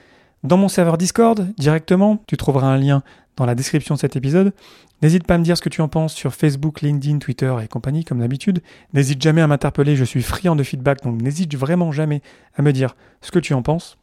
dans 0.43 0.57
mon 0.57 0.67
serveur 0.67 0.99
Discord 0.99 1.51
directement. 1.57 2.21
Tu 2.27 2.37
trouveras 2.37 2.67
un 2.67 2.77
lien 2.77 3.01
dans 3.35 3.47
la 3.47 3.55
description 3.55 3.95
de 3.95 3.99
cet 3.99 4.15
épisode. 4.15 4.53
N'hésite 5.01 5.25
pas 5.25 5.33
à 5.33 5.37
me 5.39 5.43
dire 5.43 5.57
ce 5.57 5.63
que 5.63 5.69
tu 5.69 5.81
en 5.81 5.87
penses 5.87 6.13
sur 6.13 6.35
Facebook, 6.35 6.81
LinkedIn, 6.81 7.17
Twitter 7.17 7.53
et 7.63 7.67
compagnie, 7.67 8.05
comme 8.05 8.19
d'habitude. 8.19 8.61
N'hésite 8.93 9.21
jamais 9.21 9.41
à 9.41 9.47
m'interpeller, 9.47 9.95
je 9.95 10.03
suis 10.03 10.21
friand 10.21 10.55
de 10.55 10.63
feedback, 10.63 11.01
donc 11.01 11.19
n'hésite 11.21 11.55
vraiment 11.55 11.91
jamais 11.91 12.21
à 12.55 12.61
me 12.61 12.71
dire 12.71 12.95
ce 13.21 13.31
que 13.31 13.39
tu 13.39 13.55
en 13.55 13.63
penses. 13.63 13.97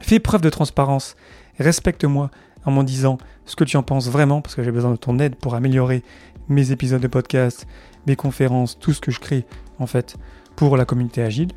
Fais 0.00 0.20
preuve 0.20 0.40
de 0.40 0.50
transparence, 0.50 1.16
respecte-moi 1.58 2.30
en 2.64 2.70
m'en 2.70 2.82
disant 2.82 3.18
ce 3.44 3.56
que 3.56 3.64
tu 3.64 3.76
en 3.76 3.82
penses 3.82 4.08
vraiment, 4.08 4.40
parce 4.40 4.54
que 4.54 4.62
j'ai 4.62 4.72
besoin 4.72 4.90
de 4.90 4.96
ton 4.96 5.18
aide 5.18 5.36
pour 5.36 5.54
améliorer 5.54 6.02
mes 6.48 6.72
épisodes 6.72 7.00
de 7.00 7.08
podcast, 7.08 7.66
mes 8.06 8.16
conférences, 8.16 8.78
tout 8.78 8.92
ce 8.92 9.00
que 9.00 9.10
je 9.10 9.20
crée 9.20 9.44
en 9.78 9.86
fait 9.86 10.16
pour 10.54 10.76
la 10.76 10.84
communauté 10.84 11.22
agile. 11.22 11.52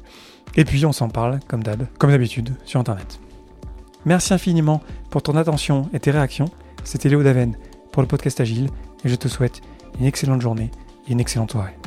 Et 0.55 0.65
puis 0.65 0.85
on 0.85 0.91
s'en 0.91 1.09
parle 1.09 1.39
comme 1.47 1.63
d'hab, 1.63 1.85
comme 1.97 2.11
d'habitude 2.11 2.53
sur 2.65 2.79
internet. 2.79 3.19
Merci 4.05 4.33
infiniment 4.33 4.81
pour 5.09 5.21
ton 5.21 5.35
attention 5.35 5.89
et 5.93 5.99
tes 5.99 6.11
réactions. 6.11 6.49
C'était 6.83 7.09
Léo 7.09 7.23
Daven 7.23 7.55
pour 7.91 8.01
le 8.01 8.07
podcast 8.07 8.39
Agile 8.39 8.69
et 9.03 9.09
je 9.09 9.15
te 9.15 9.27
souhaite 9.27 9.61
une 9.99 10.05
excellente 10.05 10.41
journée 10.41 10.71
et 11.07 11.11
une 11.11 11.19
excellente 11.19 11.51
soirée. 11.51 11.78